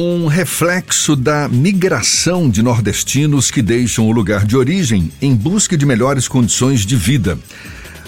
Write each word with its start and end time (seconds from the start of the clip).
um 0.00 0.28
reflexo 0.28 1.16
da 1.16 1.48
migração 1.48 2.48
de 2.48 2.62
nordestinos 2.62 3.50
que 3.50 3.60
deixam 3.60 4.06
o 4.06 4.12
lugar 4.12 4.46
de 4.46 4.56
origem 4.56 5.10
em 5.20 5.34
busca 5.34 5.76
de 5.76 5.84
melhores 5.84 6.28
condições 6.28 6.86
de 6.86 6.94
vida. 6.94 7.36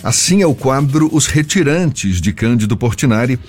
Assim 0.01 0.41
é 0.41 0.47
o 0.47 0.55
quadro 0.55 1.11
Os 1.13 1.27
Retirantes 1.27 2.21
de 2.21 2.33
Cândido 2.33 2.77
Portinari. 2.77 3.41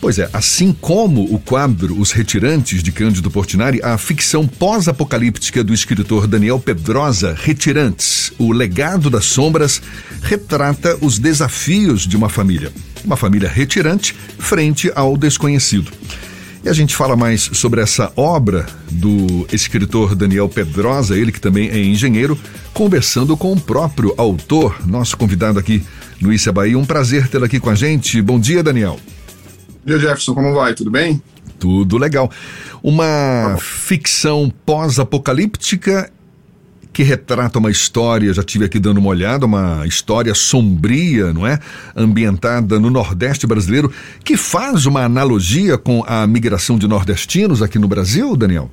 Pois 0.00 0.18
é, 0.18 0.30
assim 0.32 0.74
como 0.80 1.22
o 1.24 1.38
quadro 1.38 2.00
Os 2.00 2.10
Retirantes 2.10 2.82
de 2.82 2.90
Cândido 2.90 3.30
Portinari, 3.30 3.82
a 3.82 3.98
ficção 3.98 4.46
pós-apocalíptica 4.46 5.62
do 5.62 5.74
escritor 5.74 6.26
Daniel 6.26 6.58
Pedrosa, 6.58 7.36
Retirantes, 7.38 8.32
o 8.38 8.50
legado 8.50 9.10
das 9.10 9.26
sombras, 9.26 9.82
retrata 10.22 10.96
os 11.02 11.18
desafios 11.18 12.06
de 12.06 12.16
uma 12.16 12.30
família. 12.30 12.72
Uma 13.04 13.16
família 13.16 13.48
retirante 13.48 14.16
frente 14.38 14.90
ao 14.94 15.18
desconhecido. 15.18 15.92
E 16.64 16.68
a 16.68 16.72
gente 16.72 16.94
fala 16.94 17.16
mais 17.16 17.42
sobre 17.52 17.80
essa 17.80 18.12
obra 18.16 18.66
do 18.90 19.46
escritor 19.52 20.14
Daniel 20.14 20.48
Pedrosa, 20.48 21.16
ele 21.16 21.30
que 21.30 21.40
também 21.40 21.68
é 21.68 21.78
engenheiro, 21.78 22.38
conversando 22.74 23.36
com 23.36 23.52
o 23.52 23.60
próprio 23.60 24.12
autor, 24.16 24.76
nosso 24.86 25.16
convidado 25.16 25.58
aqui 25.58 25.84
Issa 26.20 26.52
Bahia. 26.52 26.78
Um 26.78 26.84
prazer 26.84 27.28
tê-lo 27.28 27.44
aqui 27.44 27.60
com 27.60 27.70
a 27.70 27.74
gente. 27.74 28.20
Bom 28.20 28.40
dia, 28.40 28.62
Daniel. 28.62 28.98
Bom 29.68 29.86
dia, 29.86 29.98
Jefferson. 29.98 30.34
Como 30.34 30.52
vai? 30.52 30.74
Tudo 30.74 30.90
bem? 30.90 31.22
Tudo 31.58 31.96
legal. 31.96 32.30
Uma 32.82 33.56
ficção 33.60 34.52
pós-apocalíptica 34.66 36.10
que 36.98 37.04
retrata 37.04 37.60
uma 37.60 37.70
história, 37.70 38.34
já 38.34 38.42
tive 38.42 38.64
aqui 38.64 38.80
dando 38.80 38.98
uma 38.98 39.10
olhada, 39.10 39.46
uma 39.46 39.86
história 39.86 40.34
sombria, 40.34 41.32
não 41.32 41.46
é? 41.46 41.60
Ambientada 41.94 42.80
no 42.80 42.90
Nordeste 42.90 43.46
brasileiro, 43.46 43.92
que 44.24 44.36
faz 44.36 44.84
uma 44.84 45.04
analogia 45.04 45.78
com 45.78 46.02
a 46.08 46.26
migração 46.26 46.76
de 46.76 46.88
nordestinos 46.88 47.62
aqui 47.62 47.78
no 47.78 47.86
Brasil, 47.86 48.36
Daniel? 48.36 48.68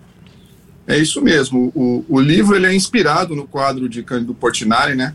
É 0.88 0.98
isso 0.98 1.21
mesmo. 1.21 1.71
O, 1.75 2.03
o 2.09 2.20
livro 2.20 2.55
ele 2.55 2.65
é 2.65 2.73
inspirado 2.73 3.35
no 3.35 3.45
quadro 3.45 3.87
de 3.87 4.01
Cândido 4.01 4.34
Portinari, 4.34 4.95
né? 4.95 5.13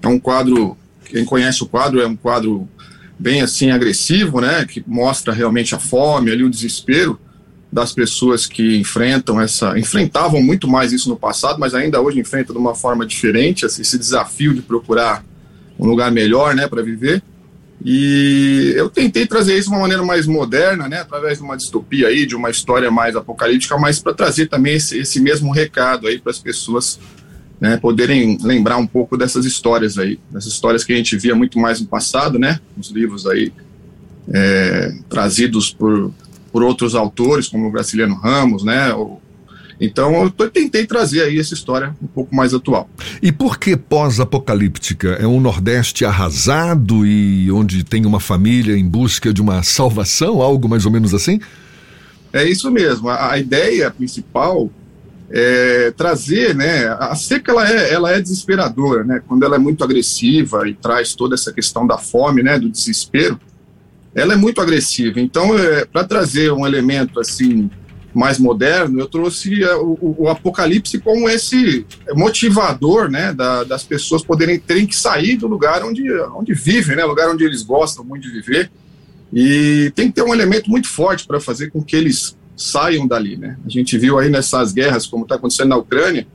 É 0.00 0.06
um 0.06 0.20
quadro, 0.20 0.76
quem 1.06 1.24
conhece 1.24 1.64
o 1.64 1.66
quadro, 1.66 2.00
é 2.00 2.06
um 2.06 2.14
quadro 2.14 2.68
bem 3.18 3.42
assim 3.42 3.72
agressivo, 3.72 4.40
né? 4.40 4.64
Que 4.66 4.84
mostra 4.86 5.32
realmente 5.32 5.74
a 5.74 5.80
fome, 5.80 6.30
ali 6.30 6.44
o 6.44 6.48
desespero 6.48 7.18
das 7.72 7.92
pessoas 7.92 8.44
que 8.46 8.76
enfrentam 8.76 9.40
essa, 9.40 9.78
enfrentavam 9.78 10.42
muito 10.42 10.68
mais 10.68 10.92
isso 10.92 11.08
no 11.08 11.16
passado, 11.16 11.58
mas 11.58 11.74
ainda 11.74 12.00
hoje 12.02 12.20
enfrentam 12.20 12.54
de 12.54 12.60
uma 12.60 12.74
forma 12.74 13.06
diferente 13.06 13.64
esse, 13.64 13.80
esse 13.80 13.98
desafio 13.98 14.52
de 14.52 14.60
procurar 14.60 15.24
um 15.78 15.86
lugar 15.86 16.12
melhor, 16.12 16.54
né, 16.54 16.68
para 16.68 16.82
viver. 16.82 17.22
E 17.84 18.74
eu 18.76 18.90
tentei 18.90 19.26
trazer 19.26 19.58
isso 19.58 19.70
de 19.70 19.74
uma 19.74 19.80
maneira 19.80 20.04
mais 20.04 20.26
moderna, 20.26 20.86
né, 20.86 21.00
através 21.00 21.38
de 21.38 21.44
uma 21.44 21.56
distopia 21.56 22.08
aí, 22.08 22.26
de 22.26 22.36
uma 22.36 22.50
história 22.50 22.90
mais 22.90 23.16
apocalíptica, 23.16 23.76
mas 23.78 23.98
para 23.98 24.12
trazer 24.12 24.46
também 24.46 24.74
esse, 24.74 24.98
esse 24.98 25.18
mesmo 25.18 25.50
recado 25.50 26.06
aí 26.06 26.18
para 26.18 26.30
as 26.30 26.38
pessoas 26.38 27.00
né, 27.58 27.78
poderem 27.78 28.38
lembrar 28.42 28.76
um 28.76 28.86
pouco 28.86 29.16
dessas 29.16 29.46
histórias 29.46 29.98
aí, 29.98 30.20
dessas 30.30 30.52
histórias 30.52 30.84
que 30.84 30.92
a 30.92 30.96
gente 30.96 31.16
via 31.16 31.34
muito 31.34 31.58
mais 31.58 31.80
no 31.80 31.86
passado, 31.86 32.38
né, 32.38 32.60
nos 32.76 32.90
livros 32.90 33.26
aí 33.26 33.50
é, 34.32 34.94
trazidos 35.08 35.72
por 35.72 36.12
por 36.52 36.62
outros 36.62 36.94
autores, 36.94 37.48
como 37.48 37.66
o 37.66 37.70
Graciliano 37.70 38.14
Ramos, 38.14 38.62
né? 38.62 38.92
Então 39.80 40.30
eu 40.38 40.50
tentei 40.50 40.86
trazer 40.86 41.22
aí 41.22 41.40
essa 41.40 41.54
história 41.54 41.96
um 42.00 42.06
pouco 42.06 42.34
mais 42.34 42.54
atual. 42.54 42.88
E 43.20 43.32
por 43.32 43.58
que 43.58 43.76
pós-apocalíptica? 43.76 45.14
É 45.20 45.26
um 45.26 45.40
Nordeste 45.40 46.04
arrasado 46.04 47.04
e 47.06 47.50
onde 47.50 47.82
tem 47.82 48.06
uma 48.06 48.20
família 48.20 48.76
em 48.76 48.86
busca 48.86 49.32
de 49.32 49.40
uma 49.40 49.62
salvação, 49.62 50.40
algo 50.40 50.68
mais 50.68 50.86
ou 50.86 50.92
menos 50.92 51.12
assim? 51.12 51.40
É 52.32 52.44
isso 52.44 52.70
mesmo. 52.70 53.08
A, 53.08 53.32
a 53.32 53.38
ideia 53.38 53.90
principal 53.90 54.70
é 55.30 55.90
trazer, 55.96 56.54
né? 56.54 56.86
A 57.00 57.14
seca 57.16 57.50
ela 57.50 57.68
é, 57.68 57.92
ela 57.92 58.12
é 58.12 58.20
desesperadora, 58.20 59.02
né? 59.02 59.20
Quando 59.26 59.44
ela 59.44 59.56
é 59.56 59.58
muito 59.58 59.82
agressiva 59.82 60.68
e 60.68 60.74
traz 60.74 61.14
toda 61.14 61.34
essa 61.34 61.52
questão 61.52 61.86
da 61.86 61.98
fome, 61.98 62.42
né? 62.42 62.58
Do 62.58 62.68
desespero 62.68 63.40
ela 64.14 64.34
é 64.34 64.36
muito 64.36 64.60
agressiva. 64.60 65.20
Então, 65.20 65.56
é, 65.58 65.84
para 65.84 66.04
trazer 66.04 66.52
um 66.52 66.66
elemento 66.66 67.18
assim 67.18 67.70
mais 68.14 68.38
moderno, 68.38 69.00
eu 69.00 69.06
trouxe 69.06 69.62
é, 69.62 69.74
o, 69.74 70.16
o, 70.18 70.28
apocalipse 70.28 70.98
como 70.98 71.28
esse 71.30 71.86
motivador, 72.14 73.10
né, 73.10 73.32
da, 73.32 73.64
das 73.64 73.84
pessoas 73.84 74.22
poderem 74.22 74.58
terem 74.58 74.86
que 74.86 74.94
sair 74.94 75.36
do 75.36 75.46
lugar 75.46 75.82
onde, 75.82 76.02
onde 76.34 76.52
vivem, 76.52 76.94
né, 76.94 77.04
lugar 77.04 77.30
onde 77.30 77.42
eles 77.42 77.62
gostam 77.62 78.04
muito 78.04 78.28
de 78.28 78.34
viver. 78.34 78.70
E 79.32 79.90
tem 79.94 80.08
que 80.08 80.14
ter 80.16 80.22
um 80.22 80.34
elemento 80.34 80.68
muito 80.68 80.88
forte 80.88 81.26
para 81.26 81.40
fazer 81.40 81.70
com 81.70 81.82
que 81.82 81.96
eles 81.96 82.36
saiam 82.54 83.06
dali, 83.06 83.34
né? 83.34 83.56
A 83.64 83.68
gente 83.68 83.96
viu 83.96 84.18
aí 84.18 84.28
nessas 84.28 84.72
guerras, 84.72 85.06
como 85.06 85.22
está 85.22 85.36
acontecendo 85.36 85.70
na 85.70 85.76
Ucrânia, 85.78 86.26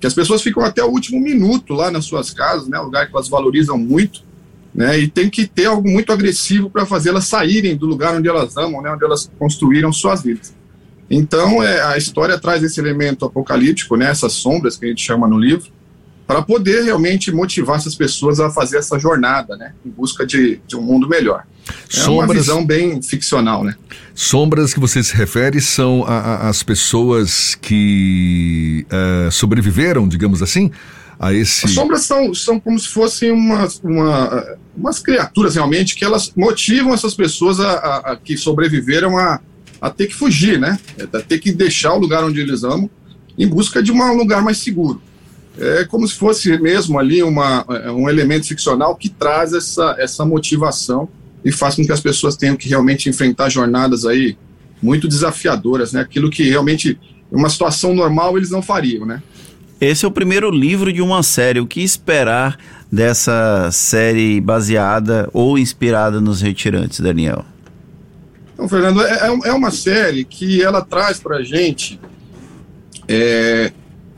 que 0.00 0.06
as 0.06 0.14
pessoas 0.14 0.40
ficam 0.42 0.64
até 0.64 0.82
o 0.82 0.88
último 0.88 1.20
minuto 1.20 1.74
lá 1.74 1.90
nas 1.90 2.06
suas 2.06 2.30
casas, 2.30 2.66
né, 2.66 2.78
lugar 2.78 3.06
que 3.06 3.14
elas 3.14 3.28
valorizam 3.28 3.76
muito 3.76 4.25
né, 4.76 4.98
e 4.98 5.08
tem 5.08 5.30
que 5.30 5.46
ter 5.46 5.64
algo 5.64 5.88
muito 5.88 6.12
agressivo 6.12 6.68
para 6.68 6.84
fazê-las 6.84 7.24
saírem 7.26 7.74
do 7.74 7.86
lugar 7.86 8.14
onde 8.14 8.28
elas 8.28 8.58
amam, 8.58 8.82
né, 8.82 8.92
onde 8.92 9.02
elas 9.02 9.30
construíram 9.38 9.90
suas 9.90 10.22
vidas. 10.22 10.54
Então, 11.08 11.62
é, 11.62 11.80
a 11.80 11.96
história 11.96 12.38
traz 12.38 12.62
esse 12.62 12.78
elemento 12.78 13.24
apocalíptico, 13.24 13.96
né, 13.96 14.10
essas 14.10 14.34
sombras 14.34 14.76
que 14.76 14.84
a 14.84 14.88
gente 14.88 15.02
chama 15.02 15.26
no 15.26 15.38
livro, 15.38 15.70
para 16.26 16.42
poder 16.42 16.82
realmente 16.84 17.32
motivar 17.32 17.76
essas 17.76 17.94
pessoas 17.94 18.38
a 18.38 18.50
fazer 18.50 18.76
essa 18.76 18.98
jornada, 18.98 19.56
né, 19.56 19.72
em 19.84 19.88
busca 19.88 20.26
de, 20.26 20.60
de 20.66 20.76
um 20.76 20.82
mundo 20.82 21.08
melhor. 21.08 21.44
É 21.66 21.72
sombras, 21.88 22.28
uma 22.28 22.34
visão 22.34 22.66
bem 22.66 23.00
ficcional, 23.00 23.64
né? 23.64 23.74
Sombras 24.14 24.74
que 24.74 24.78
você 24.78 25.02
se 25.02 25.16
refere 25.16 25.60
são 25.60 26.04
a, 26.06 26.18
a, 26.18 26.48
as 26.48 26.62
pessoas 26.62 27.54
que 27.54 28.86
uh, 28.86 29.30
sobreviveram, 29.32 30.06
digamos 30.06 30.42
assim, 30.42 30.70
a 31.18 31.32
esse. 31.32 31.66
As 31.66 31.72
sombras 31.72 32.02
são, 32.02 32.34
são 32.34 32.60
como 32.60 32.78
se 32.78 32.88
fossem 32.88 33.30
umas, 33.30 33.80
uma, 33.82 34.56
umas 34.76 34.98
criaturas 34.98 35.54
realmente 35.54 35.94
que 35.94 36.04
elas 36.04 36.32
motivam 36.36 36.92
essas 36.92 37.14
pessoas 37.14 37.58
a, 37.60 37.72
a, 37.72 38.12
a, 38.12 38.16
que 38.16 38.36
sobreviveram 38.36 39.16
a, 39.16 39.40
a 39.80 39.90
ter 39.90 40.06
que 40.06 40.14
fugir, 40.14 40.58
né? 40.58 40.78
A 41.12 41.20
ter 41.20 41.38
que 41.38 41.52
deixar 41.52 41.94
o 41.94 41.98
lugar 41.98 42.24
onde 42.24 42.40
eles 42.40 42.64
amam 42.64 42.90
em 43.38 43.46
busca 43.46 43.82
de 43.82 43.92
um 43.92 44.16
lugar 44.16 44.42
mais 44.42 44.58
seguro. 44.58 45.00
É 45.58 45.84
como 45.84 46.06
se 46.06 46.14
fosse 46.14 46.56
mesmo 46.58 46.98
ali 46.98 47.22
uma, 47.22 47.64
é, 47.68 47.90
um 47.90 48.08
elemento 48.08 48.46
ficcional 48.46 48.94
que 48.94 49.08
traz 49.08 49.54
essa, 49.54 49.96
essa 49.98 50.24
motivação 50.24 51.08
e 51.44 51.50
faz 51.50 51.74
com 51.74 51.84
que 51.84 51.92
as 51.92 52.00
pessoas 52.00 52.36
tenham 52.36 52.56
que 52.56 52.68
realmente 52.68 53.08
enfrentar 53.08 53.48
jornadas 53.48 54.04
aí 54.04 54.36
muito 54.82 55.08
desafiadoras, 55.08 55.92
né? 55.92 56.00
Aquilo 56.02 56.30
que 56.30 56.42
realmente, 56.42 56.98
uma 57.30 57.48
situação 57.48 57.94
normal, 57.94 58.36
eles 58.36 58.50
não 58.50 58.60
fariam, 58.60 59.06
né? 59.06 59.22
Esse 59.80 60.06
é 60.06 60.08
o 60.08 60.10
primeiro 60.10 60.50
livro 60.50 60.90
de 60.92 61.02
uma 61.02 61.22
série. 61.22 61.60
O 61.60 61.66
que 61.66 61.82
esperar 61.82 62.58
dessa 62.90 63.70
série 63.70 64.40
baseada 64.40 65.28
ou 65.32 65.58
inspirada 65.58 66.20
nos 66.20 66.40
retirantes, 66.40 67.00
Daniel? 67.00 67.44
Então, 68.54 68.66
Fernando, 68.68 69.02
é, 69.02 69.28
é, 69.28 69.48
é 69.48 69.52
uma 69.52 69.70
série 69.70 70.24
que 70.24 70.62
ela 70.62 70.80
traz 70.80 71.20
para 71.20 71.36
a 71.36 71.42
gente 71.42 72.00
é, 73.06 73.70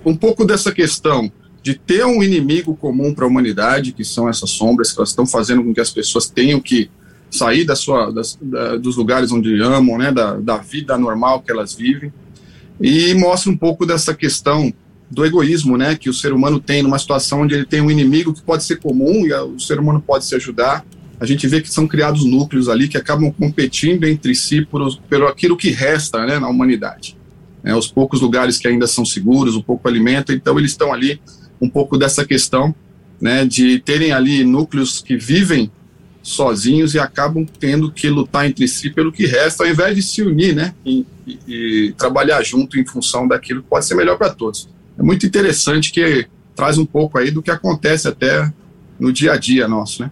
um 0.05 0.15
pouco 0.15 0.45
dessa 0.45 0.71
questão 0.71 1.31
de 1.61 1.75
ter 1.75 2.05
um 2.07 2.23
inimigo 2.23 2.77
comum 2.77 3.13
para 3.13 3.25
a 3.25 3.29
humanidade, 3.29 3.93
que 3.93 4.05
são 4.05 4.29
essas 4.29 4.51
sombras 4.51 4.93
que 4.93 4.99
elas 5.01 5.09
estão 5.09 5.27
fazendo 5.27 5.65
com 5.65 5.75
que 5.75 5.81
as 5.81 5.91
pessoas 5.91 6.31
tenham 6.31 6.61
que 6.61 6.89
sair 7.31 7.65
da 7.65 7.75
sua, 7.75 8.13
das, 8.13 8.39
da, 8.41 8.77
dos 8.77 8.97
lugares 8.97 9.33
onde 9.33 9.61
amam, 9.61 9.99
né, 9.99 10.13
da, 10.13 10.37
da 10.37 10.57
vida 10.59 10.97
normal 10.97 11.43
que 11.43 11.51
elas 11.51 11.75
vivem, 11.75 12.13
e 12.81 13.13
mostra 13.15 13.51
um 13.51 13.57
pouco 13.57 13.85
dessa 13.85 14.15
questão 14.15 14.73
do 15.11 15.25
egoísmo, 15.25 15.77
né, 15.77 15.95
que 15.95 16.11
o 16.11 16.15
ser 16.15 16.33
humano 16.33 16.61
tem 16.61 16.83
numa 16.83 16.99
situação 16.99 17.43
onde 17.43 17.55
ele 17.55 17.65
tem 17.65 17.81
um 17.81 17.91
inimigo 17.91 18.35
que 18.35 18.43
pode 18.43 18.65
ser 18.65 18.77
comum 18.77 19.27
e 19.27 19.33
o 19.33 19.59
ser 19.59 19.81
humano 19.81 20.01
pode 20.01 20.25
se 20.25 20.35
ajudar. 20.35 20.85
A 21.19 21.25
gente 21.25 21.47
vê 21.49 21.61
que 21.61 21.71
são 21.71 21.89
criados 21.89 22.25
núcleos 22.25 22.69
ali 22.69 22.89
que 22.89 22.97
acabam 22.97 23.33
competindo 23.33 24.05
entre 24.05 24.35
si 24.35 24.65
por, 24.65 24.97
por 24.97 25.25
aquilo 25.25 25.57
que 25.57 25.71
resta, 25.71 26.25
né, 26.27 26.39
na 26.39 26.49
humanidade. 26.49 27.17
É, 27.65 27.75
os 27.75 27.89
poucos 27.89 28.21
lugares 28.21 28.59
que 28.59 28.69
ainda 28.69 28.87
são 28.87 29.05
seguros, 29.05 29.57
o 29.57 29.63
pouco 29.63 29.89
alimento, 29.89 30.33
então 30.33 30.59
eles 30.59 30.73
estão 30.73 30.93
ali 30.93 31.21
um 31.61 31.69
pouco 31.69 31.99
dessa 31.99 32.25
questão, 32.25 32.75
né, 33.21 33.45
de 33.45 33.81
terem 33.81 34.13
ali 34.13 34.45
núcleos 34.45 35.01
que 35.01 35.17
vivem 35.17 35.71
sozinhos 36.23 36.95
e 36.95 36.99
acabam 36.99 37.47
tendo 37.59 37.91
que 37.91 38.09
lutar 38.09 38.47
entre 38.47 38.69
si 38.69 38.91
pelo 38.91 39.11
que 39.11 39.27
resta, 39.27 39.65
ao 39.65 39.71
invés 39.71 39.97
de 39.97 40.03
se 40.03 40.23
unir, 40.23 40.55
né, 40.55 40.75
e, 40.85 41.05
e, 41.27 41.39
e 41.49 41.93
trabalhar 41.93 42.43
junto 42.45 42.79
em 42.79 42.85
função 42.85 43.27
daquilo 43.27 43.63
que 43.63 43.69
pode 43.69 43.87
ser 43.87 43.95
melhor 43.95 44.19
para 44.19 44.31
todos 44.31 44.69
é 44.99 45.03
muito 45.03 45.25
interessante 45.25 45.93
que 45.93 46.27
traz 46.55 46.77
um 46.77 46.85
pouco 46.85 47.19
aí 47.19 47.31
do 47.31 47.43
que 47.43 47.51
acontece 47.51 48.09
até 48.09 48.53
no 48.99 49.13
dia 49.13 49.33
a 49.33 49.37
dia 49.37 49.69
nosso, 49.69 50.03
né? 50.03 50.11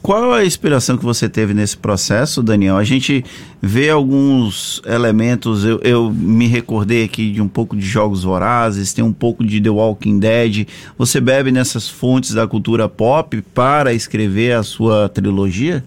Qual 0.00 0.32
a 0.32 0.44
inspiração 0.44 0.96
que 0.96 1.04
você 1.04 1.28
teve 1.28 1.52
nesse 1.52 1.76
processo, 1.76 2.40
Daniel? 2.40 2.76
A 2.76 2.84
gente 2.84 3.24
vê 3.60 3.90
alguns 3.90 4.80
elementos, 4.86 5.64
eu, 5.64 5.80
eu, 5.82 6.10
me 6.10 6.46
recordei 6.46 7.04
aqui 7.04 7.32
de 7.32 7.42
um 7.42 7.48
pouco 7.48 7.76
de 7.76 7.84
Jogos 7.84 8.22
Vorazes, 8.22 8.92
tem 8.92 9.04
um 9.04 9.12
pouco 9.12 9.44
de 9.44 9.60
The 9.60 9.68
Walking 9.68 10.20
Dead. 10.20 10.68
Você 10.96 11.20
bebe 11.20 11.50
nessas 11.50 11.88
fontes 11.88 12.32
da 12.32 12.46
cultura 12.46 12.88
pop 12.88 13.42
para 13.52 13.92
escrever 13.92 14.52
a 14.52 14.62
sua 14.62 15.08
trilogia? 15.08 15.84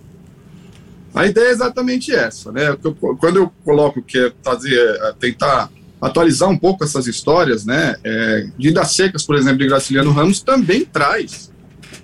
A 1.16 1.26
ideia 1.26 1.48
é 1.48 1.52
exatamente 1.52 2.14
essa, 2.14 2.52
né? 2.52 2.78
Quando 3.18 3.38
eu 3.38 3.52
coloco 3.64 4.02
que 4.02 4.20
é 4.20 4.32
fazer, 4.44 4.76
é 4.76 5.14
tentar 5.18 5.70
atualizar 6.02 6.50
um 6.50 6.58
pouco 6.58 6.84
essas 6.84 7.06
histórias, 7.06 7.66
né? 7.66 7.96
É, 8.04 8.48
Vidas 8.58 8.92
Secas, 8.94 9.24
por 9.24 9.36
exemplo, 9.36 9.60
de 9.60 9.68
Graciliano 9.68 10.12
Ramos, 10.12 10.42
também 10.42 10.84
traz 10.84 11.52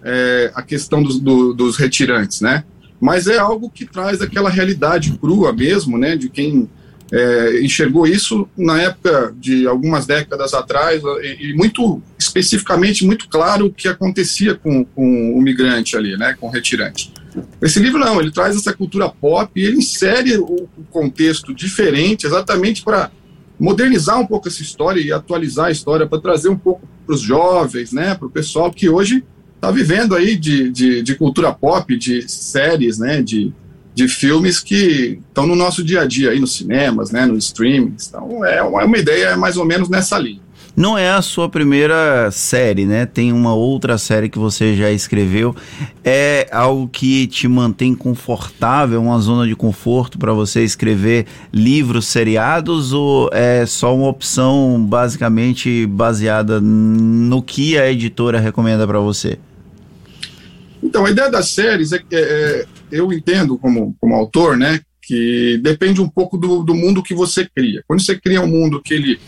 é, 0.03 0.51
a 0.53 0.61
questão 0.61 1.01
dos, 1.01 1.19
do, 1.19 1.53
dos 1.53 1.75
retirantes, 1.77 2.41
né? 2.41 2.63
Mas 2.99 3.27
é 3.27 3.38
algo 3.38 3.69
que 3.69 3.85
traz 3.85 4.21
aquela 4.21 4.49
realidade 4.49 5.17
crua 5.17 5.51
mesmo, 5.51 5.97
né? 5.97 6.15
De 6.15 6.29
quem 6.29 6.69
é, 7.11 7.61
enxergou 7.61 8.05
isso 8.05 8.47
na 8.55 8.81
época 8.81 9.33
de 9.38 9.65
algumas 9.67 10.05
décadas 10.05 10.53
atrás 10.53 11.01
e, 11.21 11.49
e, 11.49 11.53
muito 11.53 12.01
especificamente 12.19 13.05
muito 13.05 13.29
claro 13.29 13.67
o 13.67 13.73
que 13.73 13.88
acontecia 13.88 14.55
com, 14.55 14.83
com 14.83 15.33
o 15.33 15.41
migrante 15.41 15.95
ali, 15.95 16.17
né? 16.17 16.35
Com 16.39 16.47
o 16.47 16.51
retirante. 16.51 17.11
Esse 17.61 17.79
livro 17.79 17.99
não, 17.99 18.19
ele 18.19 18.31
traz 18.31 18.55
essa 18.55 18.73
cultura 18.73 19.09
pop 19.09 19.51
e 19.55 19.63
ele 19.63 19.77
insere 19.77 20.38
o, 20.38 20.67
o 20.77 20.83
contexto 20.89 21.53
diferente 21.53 22.25
exatamente 22.25 22.83
para 22.83 23.11
modernizar 23.59 24.19
um 24.19 24.25
pouco 24.25 24.48
essa 24.48 24.62
história 24.62 25.01
e 25.01 25.12
atualizar 25.12 25.68
a 25.68 25.71
história 25.71 26.06
para 26.06 26.21
trazer 26.21 26.50
um 26.50 26.57
pouco 26.57 26.88
para 27.06 27.15
os 27.15 27.21
jovens, 27.21 27.92
né, 27.92 28.15
para 28.15 28.27
o 28.27 28.30
pessoal 28.30 28.71
que 28.71 28.89
hoje 28.89 29.24
está 29.56 29.71
vivendo 29.71 30.15
aí 30.15 30.36
de, 30.36 30.69
de, 30.69 31.01
de, 31.01 31.15
cultura 31.15 31.51
pop, 31.51 31.95
de 31.98 32.30
séries, 32.30 33.00
né, 33.00 33.21
de, 33.21 33.51
de 33.95 34.07
filmes 34.07 34.59
que 34.59 35.19
estão 35.27 35.48
no 35.48 35.56
nosso 35.56 35.83
dia 35.83 36.01
a 36.01 36.06
dia 36.06 36.31
aí 36.31 36.39
nos 36.39 36.56
cinemas, 36.56 37.12
né, 37.12 37.25
nos 37.25 37.45
streamings. 37.45 38.07
Então 38.07 38.45
é 38.45 38.62
uma, 38.62 38.81
é 38.81 38.86
uma 38.86 38.98
ideia 38.98 39.36
mais 39.36 39.57
ou 39.57 39.65
menos 39.65 39.89
nessa 39.89 40.19
linha. 40.19 40.42
Não 40.77 40.95
é 40.95 41.09
a 41.09 41.24
sua 41.24 41.50
primeira 41.50 42.29
série, 42.29 42.85
né? 42.85 43.07
Tem 43.07 43.33
uma 43.33 43.51
outra 43.56 43.97
série 43.97 44.29
que 44.29 44.38
você 44.38 44.75
já 44.75 44.91
escreveu. 44.91 45.56
É 46.06 46.47
algo 46.51 46.88
que 46.88 47.25
te 47.25 47.47
mantém 47.47 47.95
confortável, 47.95 49.01
uma 49.01 49.19
zona 49.19 49.47
de 49.47 49.56
conforto 49.56 50.19
para 50.19 50.33
você 50.33 50.63
escrever 50.63 51.25
livros 51.51 52.06
seriados 52.06 52.94
ou 52.94 53.27
é 53.33 53.65
só 53.65 53.95
uma 53.95 54.07
opção 54.07 54.85
basicamente 54.88 55.88
baseada 55.88 56.62
no 56.62 57.41
que 57.41 57.75
a 57.75 57.91
editora 57.91 58.39
recomenda 58.39 58.85
para 58.85 59.00
você? 59.00 59.39
Então, 60.83 61.07
a 61.07 61.09
ideia 61.09 61.31
das 61.31 61.50
séries 61.50 61.91
é 61.91 61.97
que 61.97 62.15
é, 62.15 62.68
eu 62.91 63.12
entendo 63.12 63.57
como, 63.57 63.95
como 64.00 64.13
autor, 64.13 64.56
né, 64.56 64.80
que 65.01 65.59
depende 65.63 66.00
um 66.00 66.07
pouco 66.07 66.38
do, 66.38 66.62
do 66.62 66.75
mundo 66.75 67.01
que 67.01 67.15
você 67.15 67.50
cria. 67.56 67.83
Quando 67.88 68.00
você 68.00 68.15
cria 68.15 68.41
um 68.41 68.47
mundo 68.47 68.80
que 68.80 68.94
ele 68.94 69.19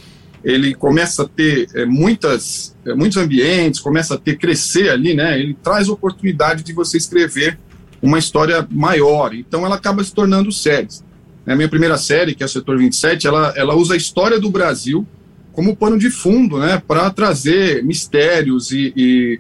ele 0.44 0.74
começa 0.74 1.24
a 1.24 1.28
ter 1.28 1.68
é, 1.76 1.86
muitas, 1.86 2.76
é, 2.86 2.94
muitos 2.94 3.18
ambientes, 3.18 3.80
começa 3.80 4.16
a 4.16 4.18
ter 4.18 4.38
crescer 4.38 4.90
ali, 4.90 5.14
né? 5.14 5.40
Ele 5.40 5.56
traz 5.62 5.90
oportunidade 5.90 6.64
de 6.64 6.74
você 6.74 6.98
escrever 6.98 7.60
uma 8.02 8.18
história 8.18 8.66
maior. 8.72 9.34
Então 9.34 9.66
ela 9.66 9.76
acaba 9.76 10.04
se 10.04 10.14
tornando 10.14 10.52
séries. 10.52 11.04
A 11.46 11.56
minha 11.56 11.68
primeira 11.68 11.98
série, 11.98 12.36
que 12.36 12.44
é 12.44 12.46
o 12.46 12.50
Setor 12.50 12.78
27, 12.78 13.26
ela, 13.26 13.54
ela 13.56 13.76
usa 13.76 13.96
a 13.96 13.98
história 13.98 14.40
do 14.40 14.50
Brasil 14.50 15.06
como 15.52 15.76
pano 15.76 15.98
de 15.98 16.10
fundo, 16.10 16.60
né? 16.60 16.82
Para 16.88 17.10
trazer 17.10 17.84
mistérios 17.84 18.72
e, 18.72 18.94
e 18.96 19.40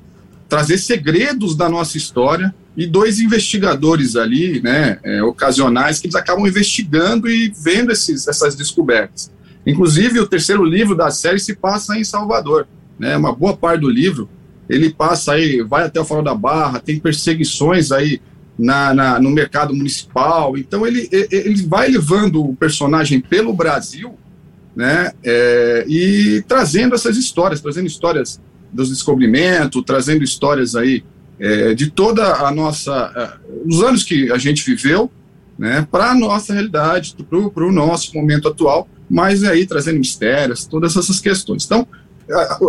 trazer 0.50 0.80
segredos 0.80 1.56
da 1.56 1.70
nossa 1.70 1.96
história 1.96 2.54
e 2.76 2.88
dois 2.88 3.20
investigadores 3.20 4.16
ali, 4.16 4.62
né, 4.62 5.00
é, 5.04 5.22
ocasionais, 5.22 6.00
que 6.00 6.08
eles 6.08 6.16
acabam 6.16 6.48
investigando 6.48 7.30
e 7.30 7.54
vendo 7.64 7.92
esses, 7.92 8.28
essas 8.28 8.56
descobertas. 8.56 9.32
Inclusive, 9.66 10.20
o 10.20 10.28
terceiro 10.28 10.64
livro 10.64 10.96
da 10.96 11.12
série 11.12 11.40
se 11.40 11.56
passa 11.56 11.98
em 11.98 12.04
Salvador. 12.04 12.68
Né? 12.98 13.16
Uma 13.16 13.34
boa 13.34 13.56
parte 13.56 13.82
do 13.82 13.90
livro 13.90 14.30
ele 14.70 14.92
passa 14.92 15.34
aí, 15.34 15.64
vai 15.64 15.86
até 15.86 16.00
o 16.00 16.06
Farol 16.06 16.24
da 16.24 16.36
Barra, 16.36 16.80
tem 16.80 17.00
perseguições 17.00 17.92
aí 17.92 18.22
na, 18.58 18.94
na, 18.94 19.20
no 19.20 19.32
mercado 19.32 19.74
municipal. 19.74 20.56
Então, 20.56 20.86
ele, 20.86 21.10
ele 21.12 21.66
vai 21.66 21.90
levando 21.90 22.44
o 22.44 22.56
personagem 22.56 23.20
pelo 23.20 23.52
Brasil 23.52 24.16
né? 24.76 25.12
É, 25.24 25.86
e 25.88 26.42
trazendo 26.48 26.96
essas 26.96 27.18
histórias, 27.18 27.60
trazendo 27.60 27.88
histórias 27.88 28.40
dos 28.72 28.90
descobrimentos, 28.90 29.84
trazendo 29.86 30.24
histórias 30.24 30.74
aí 30.74 31.04
é, 31.38 31.74
de 31.74 31.90
toda 31.90 32.46
a 32.46 32.52
nossa. 32.52 33.40
Uh, 33.46 33.68
os 33.68 33.84
anos 33.84 34.06
que 34.06 34.32
a 34.32 34.38
gente 34.38 34.64
viveu, 34.64 35.12
né, 35.58 35.86
para 35.92 36.12
a 36.12 36.16
nossa 36.16 36.54
realidade, 36.54 37.14
para 37.28 37.66
o 37.66 37.72
nosso 37.74 38.16
momento 38.16 38.48
atual 38.48 38.88
mas 39.10 39.44
aí 39.44 39.66
trazendo 39.66 40.00
mistérios, 40.00 40.66
todas 40.66 40.96
essas 40.96 41.20
questões. 41.20 41.66
Então, 41.66 41.88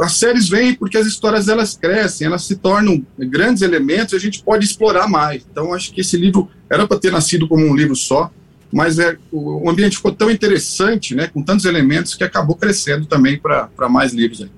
as 0.02 0.12
séries 0.12 0.48
vêm 0.48 0.74
porque 0.74 0.96
as 0.96 1.06
histórias 1.06 1.48
elas 1.48 1.76
crescem, 1.76 2.26
elas 2.26 2.44
se 2.44 2.56
tornam 2.56 3.04
grandes 3.18 3.62
elementos 3.62 4.14
e 4.14 4.16
a 4.16 4.20
gente 4.20 4.42
pode 4.42 4.64
explorar 4.64 5.06
mais. 5.06 5.46
Então, 5.50 5.74
acho 5.74 5.92
que 5.92 6.00
esse 6.00 6.16
livro 6.16 6.48
era 6.68 6.86
para 6.86 6.98
ter 6.98 7.12
nascido 7.12 7.46
como 7.46 7.66
um 7.66 7.76
livro 7.76 7.94
só, 7.94 8.30
mas 8.72 8.98
é, 8.98 9.16
o, 9.30 9.68
ambiente 9.68 9.96
ficou 9.96 10.12
tão 10.12 10.30
interessante, 10.30 11.14
né, 11.14 11.26
com 11.26 11.42
tantos 11.42 11.64
elementos, 11.64 12.14
que 12.14 12.24
acabou 12.24 12.56
crescendo 12.56 13.04
também 13.04 13.38
para 13.38 13.88
mais 13.88 14.12
livros. 14.12 14.42
Aí. 14.42 14.50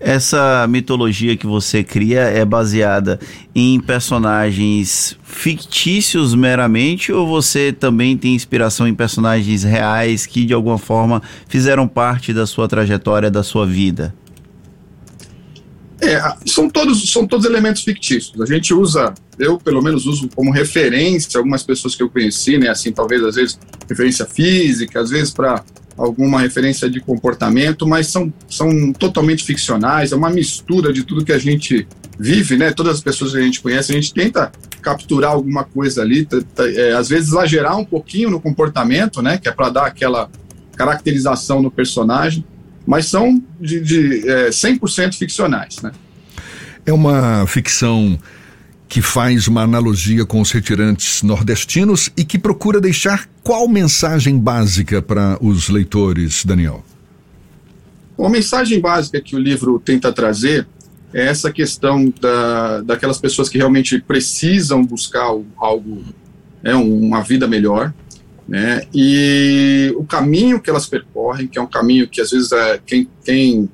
Essa 0.00 0.64
mitologia 0.68 1.36
que 1.36 1.46
você 1.46 1.82
cria 1.82 2.20
é 2.20 2.44
baseada 2.44 3.18
em 3.52 3.80
personagens 3.80 5.16
fictícios 5.24 6.34
meramente 6.34 7.12
ou 7.12 7.26
você 7.26 7.72
também 7.72 8.16
tem 8.16 8.34
inspiração 8.34 8.86
em 8.86 8.94
personagens 8.94 9.64
reais 9.64 10.24
que 10.24 10.44
de 10.44 10.54
alguma 10.54 10.78
forma 10.78 11.20
fizeram 11.48 11.88
parte 11.88 12.32
da 12.32 12.46
sua 12.46 12.68
trajetória, 12.68 13.28
da 13.28 13.42
sua 13.42 13.66
vida? 13.66 14.14
É, 16.00 16.20
são 16.46 16.70
todos, 16.70 17.10
são 17.10 17.26
todos 17.26 17.44
elementos 17.44 17.82
fictícios. 17.82 18.40
A 18.40 18.46
gente 18.46 18.72
usa, 18.72 19.12
eu 19.36 19.58
pelo 19.58 19.82
menos 19.82 20.06
uso 20.06 20.28
como 20.32 20.52
referência 20.52 21.38
algumas 21.38 21.64
pessoas 21.64 21.96
que 21.96 22.02
eu 22.02 22.08
conheci, 22.08 22.56
né? 22.56 22.68
Assim, 22.68 22.92
talvez 22.92 23.22
às 23.24 23.34
vezes 23.34 23.58
referência 23.88 24.24
física, 24.24 25.00
às 25.00 25.10
vezes 25.10 25.32
para 25.32 25.64
alguma 25.98 26.40
referência 26.40 26.88
de 26.88 27.00
comportamento, 27.00 27.86
mas 27.86 28.06
são, 28.06 28.32
são 28.48 28.92
totalmente 28.92 29.44
ficcionais, 29.44 30.12
é 30.12 30.16
uma 30.16 30.30
mistura 30.30 30.92
de 30.92 31.02
tudo 31.02 31.24
que 31.24 31.32
a 31.32 31.38
gente 31.38 31.86
vive, 32.18 32.56
né? 32.56 32.70
Todas 32.70 32.96
as 32.96 33.00
pessoas 33.00 33.32
que 33.32 33.38
a 33.38 33.42
gente 33.42 33.60
conhece, 33.60 33.92
a 33.92 33.94
gente 33.94 34.14
tenta 34.14 34.52
capturar 34.80 35.32
alguma 35.32 35.64
coisa 35.64 36.02
ali, 36.02 36.26
é, 36.76 36.92
às 36.92 37.08
vezes 37.08 37.28
exagerar 37.28 37.76
um 37.76 37.84
pouquinho 37.84 38.30
no 38.30 38.40
comportamento, 38.40 39.20
né? 39.20 39.38
Que 39.38 39.48
é 39.48 39.52
para 39.52 39.70
dar 39.70 39.86
aquela 39.86 40.30
caracterização 40.76 41.60
no 41.60 41.70
personagem, 41.70 42.44
mas 42.86 43.06
são 43.06 43.42
de, 43.60 43.80
de 43.80 44.28
é, 44.28 44.48
100% 44.50 45.14
ficcionais, 45.14 45.82
né? 45.82 45.90
É 46.86 46.92
uma 46.92 47.44
ficção 47.46 48.18
que 48.88 49.02
faz 49.02 49.46
uma 49.46 49.62
analogia 49.62 50.24
com 50.24 50.40
os 50.40 50.50
retirantes 50.50 51.22
nordestinos 51.22 52.10
e 52.16 52.24
que 52.24 52.38
procura 52.38 52.80
deixar 52.80 53.28
qual 53.42 53.68
mensagem 53.68 54.38
básica 54.38 55.02
para 55.02 55.36
os 55.40 55.68
leitores, 55.68 56.44
Daniel? 56.44 56.82
A 58.18 58.28
mensagem 58.28 58.80
básica 58.80 59.20
que 59.20 59.36
o 59.36 59.38
livro 59.38 59.78
tenta 59.78 60.12
trazer 60.12 60.66
é 61.12 61.26
essa 61.26 61.52
questão 61.52 62.12
da, 62.20 62.80
daquelas 62.80 63.18
pessoas 63.18 63.48
que 63.48 63.58
realmente 63.58 64.00
precisam 64.00 64.84
buscar 64.84 65.24
algo, 65.56 66.02
é, 66.64 66.74
uma 66.74 67.22
vida 67.22 67.46
melhor, 67.46 67.92
né? 68.48 68.82
E 68.94 69.92
o 69.96 70.04
caminho 70.04 70.60
que 70.60 70.68
elas 70.68 70.86
percorrem, 70.86 71.46
que 71.46 71.58
é 71.58 71.62
um 71.62 71.66
caminho 71.66 72.08
que 72.08 72.20
às 72.20 72.30
vezes 72.30 72.50
é, 72.52 72.80
quem, 72.84 73.08
quem 73.24 73.68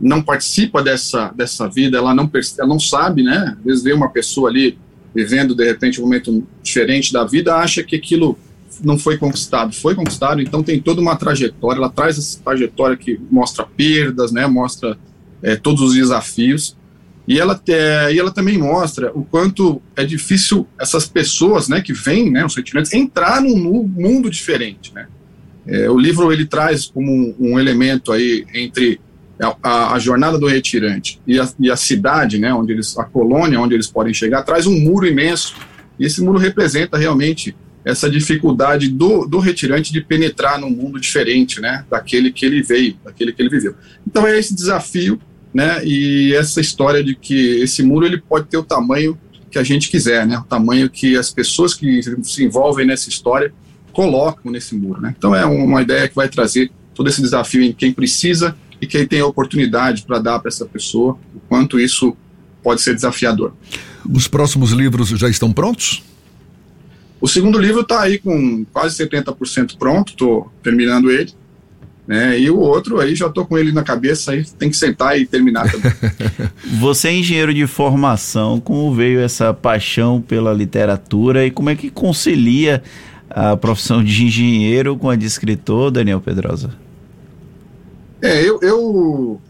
não 0.00 0.22
participa 0.22 0.82
dessa, 0.82 1.32
dessa 1.34 1.68
vida, 1.68 1.96
ela 1.98 2.14
não, 2.14 2.30
ela 2.58 2.68
não 2.68 2.78
sabe, 2.78 3.22
né? 3.22 3.56
Às 3.58 3.64
vezes 3.64 3.84
vê 3.84 3.92
uma 3.92 4.10
pessoa 4.10 4.50
ali 4.50 4.78
vivendo, 5.14 5.54
de 5.54 5.64
repente, 5.64 6.00
um 6.00 6.04
momento 6.04 6.46
diferente 6.62 7.12
da 7.12 7.24
vida, 7.24 7.56
acha 7.56 7.82
que 7.82 7.96
aquilo 7.96 8.38
não 8.84 8.98
foi 8.98 9.16
conquistado. 9.16 9.74
Foi 9.74 9.94
conquistado, 9.94 10.42
então 10.42 10.62
tem 10.62 10.80
toda 10.80 11.00
uma 11.00 11.16
trajetória, 11.16 11.78
ela 11.78 11.88
traz 11.88 12.18
essa 12.18 12.38
trajetória 12.40 12.96
que 12.96 13.18
mostra 13.30 13.64
perdas, 13.64 14.30
né? 14.30 14.46
Mostra 14.46 14.98
é, 15.42 15.56
todos 15.56 15.80
os 15.82 15.94
desafios. 15.94 16.76
E 17.26 17.40
ela, 17.40 17.60
é, 17.68 18.12
e 18.12 18.18
ela 18.18 18.30
também 18.30 18.56
mostra 18.56 19.10
o 19.12 19.24
quanto 19.24 19.82
é 19.96 20.04
difícil 20.04 20.66
essas 20.78 21.08
pessoas, 21.08 21.68
né, 21.68 21.80
que 21.80 21.92
vêm, 21.92 22.30
né, 22.30 22.46
os 22.46 22.54
sentimentos, 22.54 22.92
entrar 22.92 23.42
num 23.42 23.56
mundo 23.56 24.30
diferente, 24.30 24.94
né. 24.94 25.08
É, 25.66 25.90
o 25.90 25.98
livro 25.98 26.32
ele 26.32 26.46
traz 26.46 26.86
como 26.86 27.10
um, 27.10 27.34
um 27.40 27.58
elemento 27.58 28.12
aí 28.12 28.46
entre 28.54 29.00
a, 29.40 29.94
a, 29.94 29.98
jornada 29.98 30.38
do 30.38 30.46
retirante 30.46 31.20
e 31.26 31.38
a, 31.38 31.48
e 31.58 31.70
a, 31.70 31.76
cidade, 31.76 32.38
né, 32.38 32.52
onde 32.54 32.72
eles, 32.72 32.96
a 32.98 33.04
colônia 33.04 33.60
onde 33.60 33.74
eles 33.74 33.86
podem 33.86 34.14
chegar, 34.14 34.42
traz 34.42 34.66
um 34.66 34.78
muro 34.78 35.06
imenso. 35.06 35.54
E 35.98 36.06
esse 36.06 36.22
muro 36.22 36.38
representa 36.38 36.96
realmente 36.96 37.54
essa 37.84 38.10
dificuldade 38.10 38.88
do, 38.88 39.26
do 39.26 39.38
retirante 39.38 39.92
de 39.92 40.00
penetrar 40.00 40.58
num 40.58 40.70
mundo 40.70 40.98
diferente, 40.98 41.60
né, 41.60 41.84
daquele 41.90 42.32
que 42.32 42.44
ele 42.44 42.62
veio, 42.62 42.96
daquele 43.04 43.32
que 43.32 43.42
ele 43.42 43.50
viveu. 43.50 43.74
Então 44.06 44.26
é 44.26 44.38
esse 44.38 44.54
desafio, 44.54 45.20
né, 45.52 45.84
e 45.84 46.34
essa 46.34 46.60
história 46.60 47.04
de 47.04 47.14
que 47.14 47.60
esse 47.60 47.82
muro 47.82 48.06
ele 48.06 48.18
pode 48.18 48.48
ter 48.48 48.56
o 48.56 48.64
tamanho 48.64 49.18
que 49.50 49.58
a 49.58 49.62
gente 49.62 49.88
quiser, 49.88 50.26
né, 50.26 50.38
o 50.38 50.44
tamanho 50.44 50.90
que 50.90 51.16
as 51.16 51.30
pessoas 51.30 51.74
que 51.74 52.00
se 52.24 52.44
envolvem 52.44 52.86
nessa 52.86 53.08
história 53.08 53.52
colocam 53.92 54.50
nesse 54.50 54.74
muro, 54.74 55.00
né. 55.00 55.14
Então 55.16 55.34
é 55.34 55.44
uma 55.44 55.80
ideia 55.80 56.08
que 56.08 56.14
vai 56.14 56.28
trazer 56.28 56.70
todo 56.94 57.08
esse 57.08 57.20
desafio 57.20 57.62
em 57.62 57.72
quem 57.72 57.92
precisa 57.92 58.56
e 58.86 58.88
quem 58.88 59.06
tem 59.06 59.20
a 59.20 59.26
oportunidade 59.26 60.02
para 60.02 60.18
dar 60.18 60.38
para 60.38 60.48
essa 60.48 60.64
pessoa, 60.64 61.18
o 61.34 61.40
quanto 61.48 61.78
isso 61.78 62.16
pode 62.62 62.80
ser 62.80 62.94
desafiador. 62.94 63.52
Os 64.08 64.28
próximos 64.28 64.70
livros 64.70 65.08
já 65.08 65.28
estão 65.28 65.52
prontos? 65.52 66.02
O 67.20 67.26
segundo 67.26 67.58
livro 67.58 67.80
está 67.80 68.02
aí 68.02 68.18
com 68.18 68.64
quase 68.72 69.04
70% 69.04 69.76
pronto, 69.78 70.10
estou 70.10 70.52
terminando 70.62 71.10
ele. 71.10 71.32
Né? 72.06 72.38
E 72.38 72.48
o 72.48 72.58
outro 72.58 73.00
aí 73.00 73.16
já 73.16 73.26
estou 73.26 73.44
com 73.44 73.58
ele 73.58 73.72
na 73.72 73.82
cabeça, 73.82 74.30
aí 74.30 74.44
tem 74.44 74.70
que 74.70 74.76
sentar 74.76 75.18
e 75.18 75.26
terminar 75.26 75.70
também. 75.70 75.92
Você 76.78 77.08
é 77.08 77.14
engenheiro 77.14 77.52
de 77.52 77.66
formação, 77.66 78.60
como 78.60 78.94
veio 78.94 79.18
essa 79.18 79.52
paixão 79.52 80.20
pela 80.20 80.52
literatura 80.52 81.44
e 81.44 81.50
como 81.50 81.68
é 81.68 81.74
que 81.74 81.90
concilia 81.90 82.80
a 83.28 83.56
profissão 83.56 84.04
de 84.04 84.24
engenheiro 84.24 84.96
com 84.96 85.10
a 85.10 85.16
de 85.16 85.26
escritor, 85.26 85.90
Daniel 85.90 86.20
Pedrosa? 86.20 86.85
É, 88.26 88.42
eu, 88.42 88.58
eu 88.60 89.40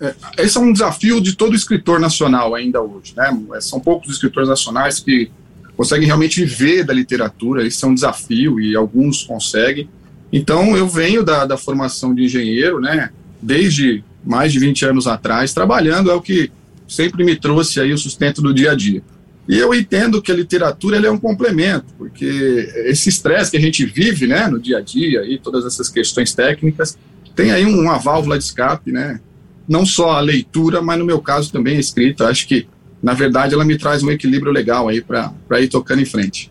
é, 0.00 0.14
esse 0.38 0.56
é 0.56 0.60
um 0.60 0.72
desafio 0.72 1.20
de 1.20 1.34
todo 1.34 1.54
escritor 1.54 2.00
nacional 2.00 2.54
ainda 2.54 2.80
hoje, 2.80 3.14
né? 3.16 3.30
São 3.60 3.80
poucos 3.80 4.10
escritores 4.10 4.48
nacionais 4.48 5.00
que 5.00 5.30
conseguem 5.76 6.06
realmente 6.06 6.44
viver 6.44 6.84
da 6.84 6.92
literatura, 6.92 7.66
isso 7.66 7.84
é 7.84 7.88
um 7.88 7.94
desafio 7.94 8.60
e 8.60 8.76
alguns 8.76 9.22
conseguem. 9.24 9.88
Então, 10.32 10.76
eu 10.76 10.86
venho 10.86 11.24
da, 11.24 11.44
da 11.44 11.56
formação 11.56 12.14
de 12.14 12.24
engenheiro, 12.24 12.80
né, 12.80 13.10
desde 13.40 14.04
mais 14.24 14.52
de 14.52 14.58
20 14.58 14.84
anos 14.84 15.06
atrás, 15.06 15.52
trabalhando, 15.54 16.10
é 16.10 16.14
o 16.14 16.20
que 16.20 16.50
sempre 16.86 17.24
me 17.24 17.34
trouxe 17.34 17.80
aí 17.80 17.92
o 17.92 17.98
sustento 17.98 18.42
do 18.42 18.52
dia 18.52 18.72
a 18.72 18.74
dia. 18.74 19.02
E 19.48 19.58
eu 19.58 19.74
entendo 19.74 20.20
que 20.20 20.30
a 20.30 20.34
literatura 20.34 20.98
é 20.98 21.10
um 21.10 21.18
complemento, 21.18 21.86
porque 21.96 22.70
esse 22.84 23.08
estresse 23.08 23.50
que 23.50 23.56
a 23.56 23.60
gente 23.60 23.84
vive, 23.84 24.26
né, 24.26 24.46
no 24.46 24.60
dia 24.60 24.78
a 24.78 24.80
dia, 24.80 25.24
e 25.24 25.38
todas 25.38 25.64
essas 25.64 25.88
questões 25.88 26.34
técnicas, 26.34 26.96
tem 27.34 27.50
aí 27.50 27.64
uma 27.64 27.98
válvula 27.98 28.38
de 28.38 28.44
escape, 28.44 28.92
né, 28.92 29.20
não 29.68 29.86
só 29.86 30.12
a 30.12 30.20
leitura, 30.20 30.82
mas 30.82 30.98
no 30.98 31.04
meu 31.04 31.20
caso 31.20 31.52
também 31.52 31.76
a 31.76 31.80
escrita. 31.80 32.26
Acho 32.26 32.46
que, 32.48 32.66
na 33.02 33.14
verdade, 33.14 33.54
ela 33.54 33.64
me 33.64 33.78
traz 33.78 34.02
um 34.02 34.10
equilíbrio 34.10 34.52
legal 34.52 34.88
aí 34.88 35.00
para 35.00 35.60
ir 35.60 35.68
tocando 35.68 36.02
em 36.02 36.04
frente. 36.04 36.50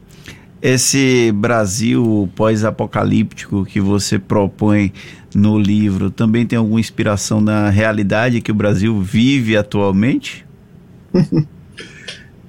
Esse 0.61 1.31
Brasil 1.33 2.29
pós-apocalíptico 2.35 3.65
que 3.65 3.79
você 3.79 4.17
propõe 4.17 4.91
no 5.33 5.59
livro 5.59 6.09
também 6.09 6.45
tem 6.45 6.57
alguma 6.57 6.79
inspiração 6.79 7.39
na 7.39 7.69
realidade 7.69 8.41
que 8.41 8.51
o 8.51 8.55
Brasil 8.55 8.99
vive 9.01 9.55
atualmente? 9.55 10.45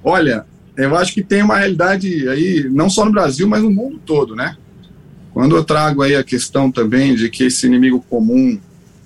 Olha, 0.03 0.45
eu 0.75 0.95
acho 0.95 1.13
que 1.13 1.23
tem 1.23 1.43
uma 1.43 1.57
realidade 1.57 2.27
aí, 2.27 2.67
não 2.71 2.89
só 2.89 3.05
no 3.05 3.11
Brasil, 3.11 3.47
mas 3.47 3.61
no 3.61 3.71
mundo 3.71 3.99
todo, 4.05 4.35
né? 4.35 4.57
Quando 5.33 5.55
eu 5.55 5.63
trago 5.63 6.01
aí 6.01 6.15
a 6.15 6.23
questão 6.23 6.71
também 6.71 7.15
de 7.15 7.29
que 7.29 7.45
esse 7.45 7.65
inimigo 7.65 8.03
comum, 8.09 8.59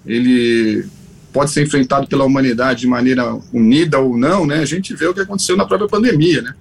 ele 0.05 0.85
pode 1.31 1.51
ser 1.51 1.63
enfrentado 1.63 2.07
pela 2.07 2.23
humanidade 2.23 2.81
de 2.81 2.87
maneira 2.87 3.37
unida 3.53 3.99
ou 3.99 4.17
não, 4.17 4.45
né? 4.45 4.59
A 4.59 4.65
gente 4.65 4.95
vê 4.95 5.05
o 5.05 5.13
que 5.13 5.19
aconteceu 5.19 5.57
na 5.57 5.65
própria 5.65 5.89
pandemia, 5.89 6.41
né? 6.41 6.55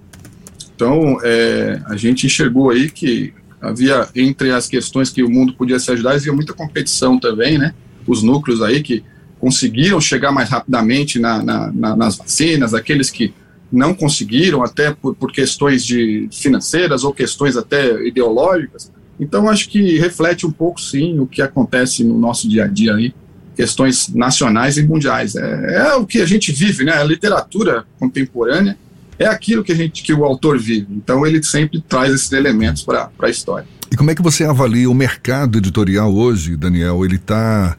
Então, 0.74 1.18
é, 1.22 1.80
a 1.86 1.96
gente 1.96 2.26
enxergou 2.26 2.70
aí 2.70 2.90
que 2.90 3.32
havia, 3.60 4.08
entre 4.14 4.50
as 4.50 4.66
questões 4.66 5.10
que 5.10 5.22
o 5.22 5.30
mundo 5.30 5.54
podia 5.54 5.78
se 5.78 5.90
ajudar, 5.92 6.14
havia 6.14 6.32
muita 6.32 6.52
competição 6.52 7.18
também, 7.18 7.56
né? 7.56 7.72
Os 8.06 8.22
núcleos 8.22 8.60
aí 8.60 8.82
que 8.82 9.04
conseguiram 9.38 10.00
chegar 10.00 10.32
mais 10.32 10.48
rapidamente 10.48 11.18
na, 11.18 11.42
na, 11.42 11.72
na, 11.72 11.96
nas 11.96 12.16
vacinas, 12.16 12.74
aqueles 12.74 13.10
que 13.10 13.32
não 13.70 13.94
conseguiram, 13.94 14.62
até 14.62 14.92
por, 14.92 15.14
por 15.14 15.32
questões 15.32 15.84
de 15.84 16.28
financeiras 16.32 17.04
ou 17.04 17.12
questões 17.12 17.56
até 17.56 18.06
ideológicas. 18.06 18.90
Então, 19.18 19.48
acho 19.48 19.68
que 19.68 19.98
reflete 19.98 20.46
um 20.46 20.50
pouco, 20.50 20.80
sim, 20.80 21.18
o 21.18 21.26
que 21.26 21.40
acontece 21.40 22.02
no 22.02 22.18
nosso 22.18 22.48
dia 22.48 22.64
a 22.64 22.66
dia 22.66 22.94
aí, 22.94 23.14
questões 23.54 24.08
nacionais 24.08 24.76
e 24.76 24.82
mundiais. 24.82 25.36
É, 25.36 25.76
é 25.76 25.94
o 25.94 26.04
que 26.04 26.20
a 26.20 26.26
gente 26.26 26.52
vive, 26.52 26.84
né? 26.84 26.92
A 26.92 27.04
literatura 27.04 27.84
contemporânea 27.98 28.76
é 29.18 29.26
aquilo 29.26 29.62
que 29.62 29.72
a 29.72 29.74
gente 29.74 30.02
que 30.02 30.12
o 30.12 30.24
autor 30.24 30.58
vive. 30.58 30.88
Então 30.90 31.26
ele 31.26 31.42
sempre 31.42 31.80
traz 31.80 32.12
esses 32.12 32.32
elementos 32.32 32.82
para 32.82 33.10
a 33.20 33.28
história. 33.28 33.66
E 33.90 33.96
como 33.96 34.10
é 34.10 34.14
que 34.14 34.22
você 34.22 34.44
avalia 34.44 34.90
o 34.90 34.94
mercado 34.94 35.58
editorial 35.58 36.12
hoje, 36.12 36.56
Daniel? 36.56 37.04
Ele 37.04 37.16
está 37.16 37.76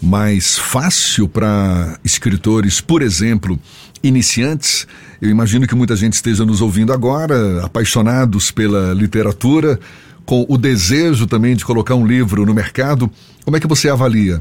mais 0.00 0.56
fácil 0.56 1.28
para 1.28 1.98
escritores, 2.04 2.80
por 2.80 3.02
exemplo, 3.02 3.58
iniciantes? 4.02 4.86
Eu 5.20 5.28
imagino 5.28 5.66
que 5.66 5.74
muita 5.74 5.96
gente 5.96 6.14
esteja 6.14 6.44
nos 6.46 6.60
ouvindo 6.60 6.92
agora, 6.92 7.64
apaixonados 7.64 8.50
pela 8.50 8.94
literatura, 8.94 9.78
com 10.30 10.46
o 10.48 10.56
desejo 10.56 11.26
também 11.26 11.56
de 11.56 11.64
colocar 11.64 11.96
um 11.96 12.06
livro 12.06 12.46
no 12.46 12.54
mercado. 12.54 13.10
Como 13.44 13.56
é 13.56 13.60
que 13.60 13.66
você 13.66 13.88
avalia? 13.88 14.40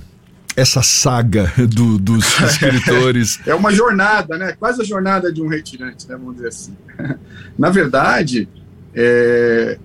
essa 0.55 0.81
saga 0.81 1.51
do, 1.67 1.97
dos 1.97 2.25
escritores. 2.41 3.39
é 3.47 3.55
uma 3.55 3.71
jornada, 3.71 4.37
né? 4.37 4.51
Quase 4.51 4.81
a 4.81 4.85
jornada 4.85 5.31
de 5.31 5.41
um 5.41 5.47
retirante, 5.47 6.07
né? 6.07 6.15
Vamos 6.15 6.35
dizer 6.35 6.49
assim. 6.49 6.75
Na 7.57 7.69
verdade, 7.69 8.47
é, 8.93 9.79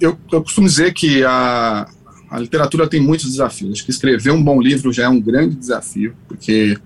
eu, 0.00 0.16
eu, 0.30 0.42
costumo 0.42 0.68
dizer 0.68 0.92
que 0.92 1.24
a, 1.24 1.88
a 2.30 2.38
literatura 2.38 2.86
tem 2.86 3.00
muitos 3.00 3.30
desafios. 3.30 3.72
Acho 3.72 3.84
que 3.84 3.90
escrever 3.90 4.30
um 4.30 4.42
bom 4.42 4.60
livro 4.60 4.92
já 4.92 5.04
é 5.04 5.08
um 5.08 5.20
grande 5.20 5.56
desafio, 5.56 6.14
porque 6.28 6.78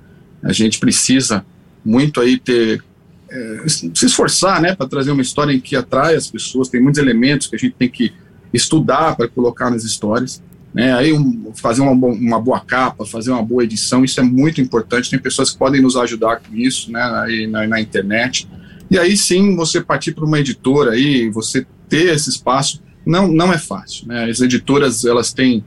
a 0.42 0.52
gente 0.52 0.78
precisa 0.78 1.44
muito 1.84 2.20
aí 2.20 2.38
ter 2.38 2.82
é, 3.28 3.68
se 3.68 3.90
esforçar, 4.06 4.62
né, 4.62 4.74
para 4.74 4.88
trazer 4.88 5.10
uma 5.10 5.22
história 5.22 5.52
em 5.52 5.60
que 5.60 5.74
atrai 5.74 6.14
as 6.14 6.30
pessoas. 6.30 6.68
Tem 6.68 6.80
muitos 6.80 7.02
elementos 7.02 7.48
que 7.48 7.56
a 7.56 7.58
gente 7.58 7.74
tem 7.76 7.90
que 7.90 8.12
estudar 8.52 9.16
para 9.16 9.28
colocar 9.28 9.70
nas 9.70 9.84
histórias. 9.84 10.42
Né? 10.74 10.92
Aí 10.94 11.12
um, 11.12 11.52
fazer 11.54 11.82
uma, 11.82 11.92
uma, 11.92 12.40
boa 12.40 12.60
capa, 12.60 13.04
fazer 13.04 13.30
uma 13.30 13.42
boa 13.42 13.64
edição, 13.64 14.04
isso 14.04 14.20
é 14.20 14.22
muito 14.22 14.60
importante. 14.60 15.10
Tem 15.10 15.18
pessoas 15.18 15.50
que 15.50 15.58
podem 15.58 15.80
nos 15.80 15.96
ajudar 15.96 16.40
com 16.40 16.54
isso, 16.56 16.90
né? 16.90 17.02
Aí 17.24 17.46
na, 17.46 17.66
na 17.66 17.80
internet. 17.80 18.48
E 18.90 18.98
aí 18.98 19.16
sim, 19.16 19.54
você 19.54 19.80
partir 19.80 20.12
para 20.12 20.24
uma 20.24 20.38
editora 20.38 20.92
aí, 20.92 21.30
você 21.30 21.66
ter 21.88 22.14
esse 22.14 22.30
espaço, 22.30 22.82
não, 23.04 23.28
não 23.28 23.52
é 23.52 23.58
fácil. 23.58 24.08
Né? 24.08 24.30
As 24.30 24.40
editoras, 24.40 25.04
elas 25.04 25.32
têm. 25.32 25.64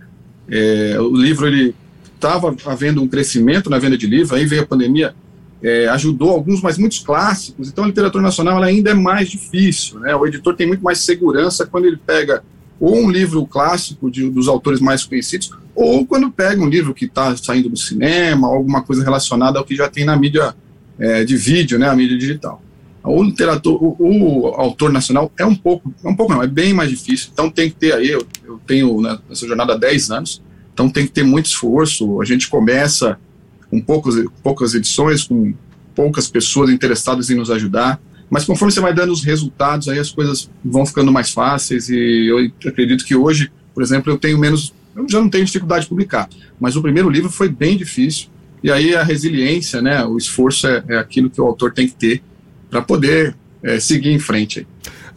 É, 0.50 1.00
o 1.00 1.16
livro, 1.16 1.48
ele 1.48 1.76
estava 2.16 2.56
havendo 2.66 3.02
um 3.02 3.08
crescimento 3.08 3.70
na 3.70 3.78
venda 3.78 3.98
de 3.98 4.08
livro, 4.08 4.36
aí 4.36 4.46
veio 4.46 4.64
a 4.64 4.66
pandemia, 4.66 5.14
é, 5.62 5.88
ajudou 5.90 6.32
alguns, 6.32 6.62
mas 6.62 6.78
muitos 6.78 7.00
clássicos. 7.00 7.68
Então 7.68 7.84
a 7.84 7.88
literatura 7.88 8.24
nacional 8.24 8.62
ainda 8.62 8.92
é 8.92 8.94
mais 8.94 9.30
difícil. 9.30 10.00
Né? 10.00 10.16
O 10.16 10.26
editor 10.26 10.56
tem 10.56 10.68
muito 10.68 10.84
mais 10.84 11.00
segurança 11.00 11.66
quando 11.66 11.86
ele 11.86 11.98
pega 11.98 12.44
ou 12.80 12.96
um 12.98 13.10
livro 13.10 13.46
clássico 13.46 14.12
de, 14.12 14.30
dos 14.30 14.48
autores 14.48 14.80
mais 14.80 15.04
conhecidos, 15.04 15.52
ou 15.74 16.06
quando 16.06 16.32
pega 16.32 16.62
um 16.62 16.70
livro 16.70 16.94
que 16.94 17.06
está 17.06 17.36
saindo 17.36 17.70
do 17.70 17.78
cinema, 17.78 18.48
alguma 18.48 18.82
coisa 18.82 19.04
relacionada 19.04 19.60
ao 19.60 19.66
que 19.66 19.76
já 19.76 19.90
tem 19.90 20.06
na 20.06 20.16
mídia 20.16 20.56
é, 20.98 21.24
de 21.24 21.36
vídeo, 21.36 21.78
né, 21.78 21.90
a 21.90 21.96
mídia 21.96 22.18
digital. 22.18 22.62
O 23.04 23.22
literatura, 23.22 23.78
o, 23.84 23.96
o, 24.00 24.48
autor 24.56 24.92
nacional 24.92 25.32
é 25.38 25.46
um 25.46 25.56
pouco, 25.56 25.94
é 26.04 26.08
um 26.08 26.16
pouco 26.16 26.34
não, 26.34 26.42
é 26.42 26.48
bem 26.48 26.74
mais 26.74 26.90
difícil. 26.90 27.30
Então 27.32 27.52
tem 27.52 27.70
que 27.70 27.76
ter 27.76 27.94
aí, 27.94 28.10
eu, 28.10 28.26
eu 28.44 28.60
tenho 28.66 29.00
né, 29.00 29.18
nessa 29.30 29.48
jornada 29.48 29.74
há 29.74 29.78
10 29.78 30.10
anos, 30.12 30.42
então 30.74 30.90
tem 30.90 31.06
que 31.06 31.12
ter 31.12 31.24
muito 31.24 31.46
esforço. 31.46 32.20
A 32.20 32.26
gente 32.26 32.50
começa 32.50 33.20
com 33.70 33.80
poucas, 33.80 34.16
poucas 34.42 34.74
edições, 34.74 35.24
com 35.24 35.54
poucas 35.94 36.28
pessoas 36.28 36.70
interessadas 36.70 37.30
em 37.30 37.36
nos 37.36 37.52
ajudar. 37.52 38.02
Mas 38.30 38.46
conforme 38.46 38.72
você 38.72 38.80
vai 38.80 38.94
dando 38.94 39.12
os 39.14 39.24
resultados, 39.24 39.88
aí 39.88 40.00
as 40.00 40.12
coisas 40.12 40.50
vão 40.64 40.86
ficando 40.86 41.12
mais 41.12 41.32
fáceis 41.32 41.90
e 41.90 42.28
eu 42.28 42.52
acredito 42.70 43.06
que 43.06 43.16
hoje, 43.16 43.52
por 43.74 43.84
exemplo, 43.84 44.12
eu 44.12 44.18
tenho 44.18 44.38
menos, 44.38 44.74
eu 44.96 45.08
já 45.08 45.20
não 45.20 45.30
tenho 45.30 45.46
dificuldade 45.46 45.84
de 45.84 45.90
publicar, 45.90 46.28
mas 46.60 46.76
o 46.76 46.82
primeiro 46.82 47.10
livro 47.10 47.30
foi 47.30 47.50
bem 47.50 47.78
difícil 47.78 48.28
e 48.64 48.72
aí 48.72 48.96
a 48.96 49.04
resiliência, 49.04 49.82
né, 49.82 50.04
o 50.04 50.18
esforço 50.18 50.68
é, 50.68 50.84
é 50.90 50.98
aquilo 50.98 51.30
que 51.30 51.40
o 51.40 51.46
autor 51.46 51.72
tem 51.72 51.88
que 51.88 51.96
ter 51.96 52.24
para 52.70 52.82
poder 52.82 53.36
é, 53.62 53.80
seguir 53.80 54.10
em 54.10 54.20
frente. 54.20 54.68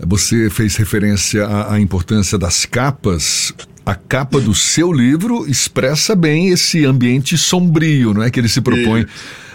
Você 0.06 0.50
fez 0.50 0.76
referência 0.76 1.46
à, 1.46 1.74
à 1.74 1.80
importância 1.80 2.38
das 2.38 2.66
capas 2.66 3.54
a 3.88 3.94
capa 3.94 4.38
do 4.38 4.54
seu 4.54 4.92
livro 4.92 5.48
expressa 5.48 6.14
bem 6.14 6.50
esse 6.50 6.84
ambiente 6.84 7.38
sombrio, 7.38 8.12
não 8.12 8.22
é 8.22 8.30
que 8.30 8.38
ele 8.38 8.48
se 8.48 8.60
propõe 8.60 9.06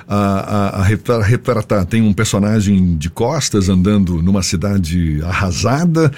a, 0.07 0.15
a, 0.15 0.81
a 0.81 1.23
retratar. 1.23 1.85
Tem 1.85 2.01
um 2.01 2.13
personagem 2.13 2.95
de 2.97 3.09
costas 3.09 3.69
andando 3.69 4.21
numa 4.21 4.43
cidade 4.43 5.21
arrasada, 5.23 6.11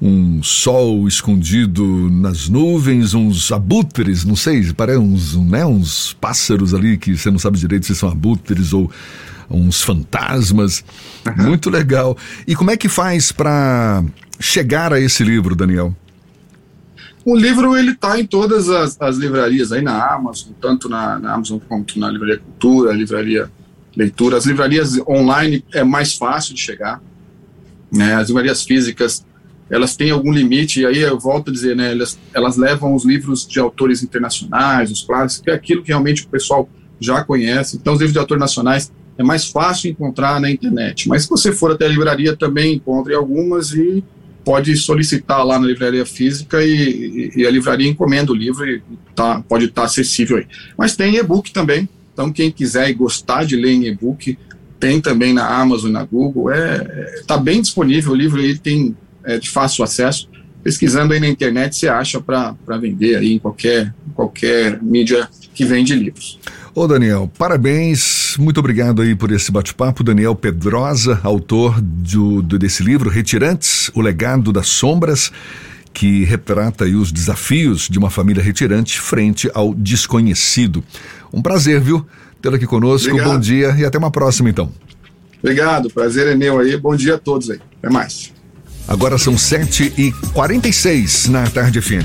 um 0.00 0.42
sol 0.42 1.06
escondido 1.06 1.84
nas 2.10 2.48
nuvens, 2.48 3.12
uns 3.12 3.52
abutres, 3.52 4.24
não 4.24 4.36
sei, 4.36 4.72
parece 4.72 4.98
uns, 4.98 5.36
né, 5.36 5.64
uns 5.66 6.14
pássaros 6.14 6.72
ali 6.72 6.96
que 6.96 7.16
você 7.16 7.30
não 7.30 7.38
sabe 7.38 7.58
direito 7.58 7.86
se 7.86 7.94
são 7.94 8.08
abutres 8.08 8.72
ou 8.72 8.90
uns 9.50 9.82
fantasmas. 9.82 10.84
Muito 11.36 11.68
legal. 11.68 12.16
E 12.46 12.54
como 12.54 12.70
é 12.70 12.76
que 12.76 12.88
faz 12.88 13.32
para 13.32 14.04
chegar 14.38 14.92
a 14.92 15.00
esse 15.00 15.24
livro, 15.24 15.54
Daniel? 15.54 15.94
O 17.24 17.36
livro 17.36 17.76
ele 17.76 17.92
está 17.92 18.18
em 18.18 18.24
todas 18.24 18.70
as, 18.70 18.96
as, 19.00 19.16
livrarias 19.16 19.72
aí 19.72 19.82
na 19.82 20.14
Amazon, 20.14 20.52
tanto 20.60 20.88
na, 20.88 21.18
na, 21.18 21.34
Amazon 21.34 21.58
quanto 21.68 21.98
na 21.98 22.10
Livraria 22.10 22.38
Cultura, 22.38 22.92
Livraria 22.92 23.50
Leitura. 23.94 24.38
As 24.38 24.46
livrarias 24.46 24.98
online 25.06 25.64
é 25.74 25.84
mais 25.84 26.14
fácil 26.14 26.54
de 26.54 26.60
chegar, 26.60 27.02
né? 27.92 28.14
As 28.14 28.28
livrarias 28.28 28.64
físicas 28.64 29.24
elas 29.68 29.94
têm 29.94 30.10
algum 30.10 30.32
limite 30.32 30.80
e 30.80 30.86
aí 30.86 30.98
eu 30.98 31.18
volto 31.18 31.50
a 31.50 31.52
dizer, 31.52 31.76
né? 31.76 31.92
Elas, 31.92 32.18
elas 32.34 32.56
levam 32.56 32.94
os 32.94 33.04
livros 33.04 33.46
de 33.46 33.60
autores 33.60 34.02
internacionais, 34.02 34.90
os 34.90 35.02
clássicos, 35.02 35.44
que 35.44 35.50
é 35.50 35.54
aquilo 35.54 35.82
que 35.82 35.88
realmente 35.88 36.24
o 36.24 36.28
pessoal 36.28 36.68
já 36.98 37.22
conhece. 37.22 37.76
Então 37.76 37.92
os 37.92 38.00
livros 38.00 38.12
de 38.12 38.18
autores 38.18 38.40
nacionais 38.40 38.92
é 39.16 39.22
mais 39.22 39.46
fácil 39.46 39.90
encontrar 39.90 40.40
na 40.40 40.50
internet. 40.50 41.08
Mas 41.08 41.22
se 41.22 41.30
você 41.30 41.52
for 41.52 41.70
até 41.70 41.84
a 41.84 41.88
livraria 41.88 42.34
também 42.34 42.74
encontre 42.74 43.14
algumas 43.14 43.72
e 43.72 44.02
pode 44.44 44.76
solicitar 44.76 45.44
lá 45.44 45.58
na 45.58 45.66
livraria 45.66 46.06
física 46.06 46.62
e, 46.62 47.30
e, 47.36 47.46
a 47.46 47.50
livraria 47.50 47.88
encomenda 47.88 48.32
o 48.32 48.34
livro 48.34 48.66
e 48.66 48.82
tá, 49.14 49.42
pode 49.48 49.66
estar 49.66 49.82
tá 49.82 49.86
acessível 49.86 50.38
aí. 50.38 50.46
Mas 50.76 50.96
tem 50.96 51.16
e-book 51.16 51.52
também, 51.52 51.88
então 52.12 52.32
quem 52.32 52.50
quiser 52.50 52.88
e 52.88 52.94
gostar 52.94 53.44
de 53.44 53.56
ler 53.56 53.72
em 53.72 53.86
e-book, 53.86 54.36
tem 54.78 55.00
também 55.00 55.34
na 55.34 55.46
Amazon, 55.46 55.90
na 55.90 56.04
Google, 56.04 56.50
é, 56.50 57.16
está 57.20 57.34
é, 57.34 57.40
bem 57.40 57.60
disponível, 57.60 58.12
o 58.12 58.16
livro 58.16 58.40
aí 58.40 58.58
tem 58.58 58.96
é, 59.24 59.38
de 59.38 59.50
fácil 59.50 59.84
acesso, 59.84 60.28
pesquisando 60.62 61.12
aí 61.12 61.20
na 61.20 61.28
internet 61.28 61.76
você 61.76 61.88
acha 61.88 62.20
para 62.20 62.54
vender 62.80 63.16
aí 63.16 63.34
em 63.34 63.38
qualquer, 63.38 63.94
qualquer 64.14 64.82
mídia 64.82 65.28
que 65.54 65.64
vende 65.64 65.94
livros. 65.94 66.38
Ô 66.74 66.86
Daniel, 66.86 67.30
parabéns, 67.36 68.19
muito 68.36 68.60
obrigado 68.60 69.02
aí 69.02 69.14
por 69.14 69.30
esse 69.30 69.50
bate-papo. 69.50 70.04
Daniel 70.04 70.34
Pedrosa, 70.34 71.20
autor 71.22 71.80
do, 71.80 72.42
do, 72.42 72.58
desse 72.58 72.82
livro, 72.82 73.10
Retirantes, 73.10 73.90
o 73.94 74.00
legado 74.00 74.52
das 74.52 74.68
sombras, 74.68 75.32
que 75.92 76.24
retrata 76.24 76.84
os 76.84 77.12
desafios 77.12 77.88
de 77.88 77.98
uma 77.98 78.10
família 78.10 78.42
retirante 78.42 79.00
frente 79.00 79.50
ao 79.54 79.74
desconhecido. 79.74 80.84
Um 81.32 81.42
prazer, 81.42 81.80
viu? 81.80 82.06
Tê-lo 82.40 82.56
aqui 82.56 82.66
conosco, 82.66 83.10
obrigado. 83.10 83.32
bom 83.32 83.40
dia 83.40 83.74
e 83.78 83.84
até 83.84 83.98
uma 83.98 84.10
próxima 84.10 84.48
então. 84.48 84.72
Obrigado, 85.42 85.90
prazer 85.90 86.26
é 86.26 86.34
meu 86.34 86.58
aí, 86.58 86.76
bom 86.76 86.94
dia 86.94 87.14
a 87.14 87.18
todos 87.18 87.50
aí, 87.50 87.60
até 87.78 87.90
mais. 87.92 88.32
Agora 88.86 89.16
são 89.18 89.36
7 89.38 89.94
e 89.96 90.12
46 90.32 91.28
na 91.28 91.46
tarde 91.48 91.80
fim. 91.80 92.00